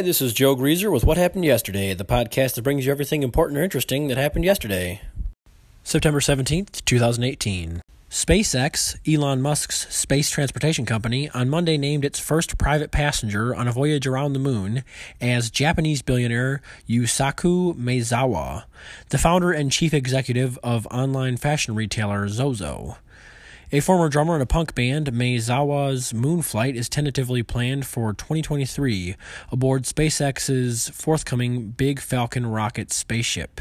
[0.00, 3.22] Hi, this is Joe Greaser with What Happened Yesterday, the podcast that brings you everything
[3.22, 5.02] important or interesting that happened yesterday.
[5.84, 7.82] September 17th, 2018.
[8.08, 13.72] SpaceX, Elon Musk's space transportation company, on Monday named its first private passenger on a
[13.72, 14.84] voyage around the moon
[15.20, 18.64] as Japanese billionaire Yusaku Maezawa,
[19.10, 22.96] the founder and chief executive of online fashion retailer Zozo.
[23.72, 29.14] A former drummer in a punk band, Maezawa's moon flight is tentatively planned for 2023
[29.52, 33.60] aboard SpaceX's forthcoming Big Falcon rocket spaceship,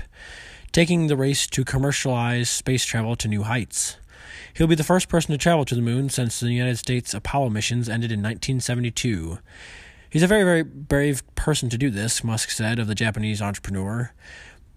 [0.72, 3.98] taking the race to commercialize space travel to new heights.
[4.55, 7.52] He'll be the first person to travel to the moon since the United States Apollo
[7.52, 9.38] missions ended in 1972.
[10.09, 14.12] He's a very, very brave person to do this, Musk said of the Japanese entrepreneur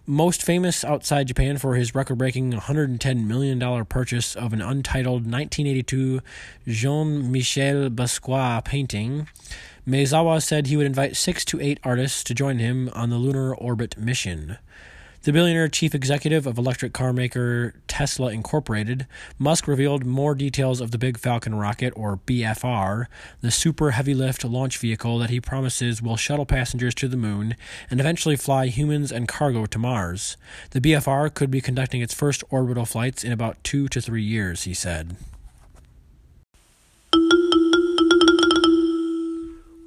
[0.06, 6.20] most famous outside Japan for his record breaking $110 million purchase of an untitled 1982
[6.66, 9.29] Jean Michel Basquiat painting,
[9.87, 13.54] Maezawa said he would invite six to eight artists to join him on the lunar
[13.54, 14.59] orbit mission.
[15.24, 19.06] The billionaire chief executive of electric car maker Tesla Incorporated,
[19.38, 23.06] Musk revealed more details of the Big Falcon rocket, or BFR,
[23.40, 27.54] the super heavy lift launch vehicle that he promises will shuttle passengers to the moon
[27.88, 30.37] and eventually fly humans and cargo to Mars.
[30.70, 34.64] The BFR could be conducting its first orbital flights in about two to three years,
[34.64, 35.16] he said.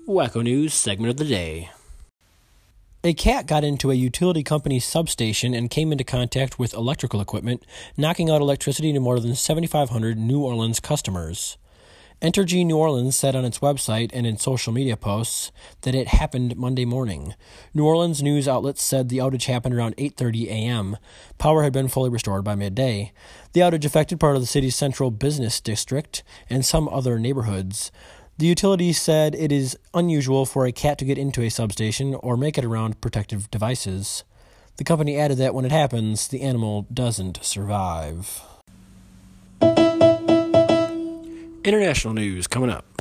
[0.07, 1.71] Wacko News segment of the day.
[3.05, 7.63] A cat got into a utility company substation and came into contact with electrical equipment,
[7.95, 11.59] knocking out electricity to more than 7,500 New Orleans customers.
[12.19, 16.57] Entergy New Orleans said on its website and in social media posts that it happened
[16.57, 17.35] Monday morning.
[17.75, 20.97] New Orleans news outlets said the outage happened around 8:30 a.m.
[21.37, 23.11] Power had been fully restored by midday.
[23.53, 27.91] The outage affected part of the city's central business district and some other neighborhoods.
[28.37, 32.35] The utility said it is unusual for a cat to get into a substation or
[32.35, 34.25] make it around protective devices.
[34.75, 38.41] The company added that when it happens, the animal doesn't survive.
[41.63, 42.94] International news coming up.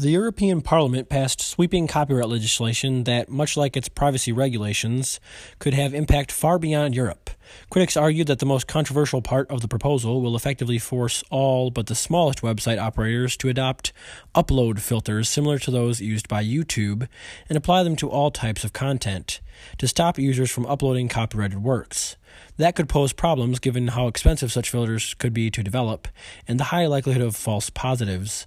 [0.00, 5.20] The European Parliament passed sweeping copyright legislation that, much like its privacy regulations,
[5.58, 7.28] could have impact far beyond Europe.
[7.68, 11.86] Critics argued that the most controversial part of the proposal will effectively force all but
[11.86, 13.92] the smallest website operators to adopt
[14.34, 17.06] upload filters similar to those used by YouTube
[17.50, 19.42] and apply them to all types of content
[19.76, 22.16] to stop users from uploading copyrighted works.
[22.56, 26.08] That could pose problems given how expensive such filters could be to develop
[26.48, 28.46] and the high likelihood of false positives.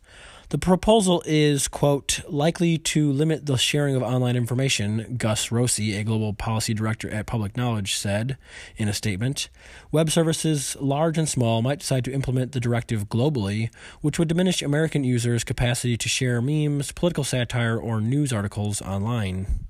[0.50, 6.04] The proposal is, quote, likely to limit the sharing of online information, Gus Rossi, a
[6.04, 8.38] global policy director at Public Knowledge, said
[8.78, 9.50] in a statement.
[9.92, 14.62] Web services, large and small, might decide to implement the directive globally, which would diminish
[14.62, 19.63] American users' capacity to share memes, political satire, or news articles online.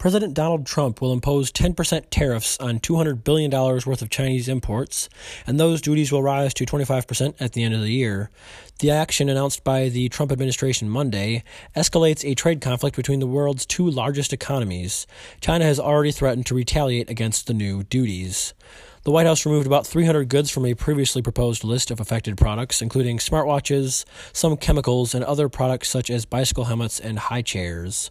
[0.00, 5.10] President Donald Trump will impose 10% tariffs on $200 billion worth of Chinese imports,
[5.46, 8.30] and those duties will rise to 25% at the end of the year.
[8.78, 11.44] The action announced by the Trump administration Monday
[11.76, 15.06] escalates a trade conflict between the world's two largest economies.
[15.42, 18.54] China has already threatened to retaliate against the new duties.
[19.02, 22.80] The White House removed about 300 goods from a previously proposed list of affected products,
[22.80, 28.10] including smartwatches, some chemicals, and other products such as bicycle helmets and high chairs.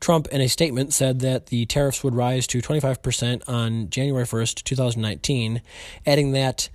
[0.00, 4.62] Trump, in a statement, said that the tariffs would rise to 25% on January 1st,
[4.64, 5.62] 2019,
[6.06, 6.68] adding that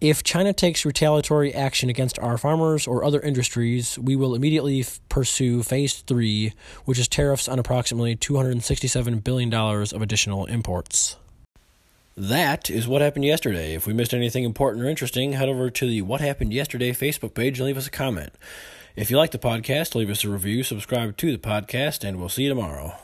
[0.00, 5.00] if China takes retaliatory action against our farmers or other industries, we will immediately f-
[5.08, 6.52] pursue phase three,
[6.84, 11.16] which is tariffs on approximately $267 billion of additional imports.
[12.16, 13.74] That is what happened yesterday.
[13.74, 17.34] If we missed anything important or interesting, head over to the What Happened Yesterday Facebook
[17.34, 18.32] page and leave us a comment.
[18.98, 22.28] If you like the podcast, leave us a review, subscribe to the podcast, and we'll
[22.28, 22.96] see you tomorrow.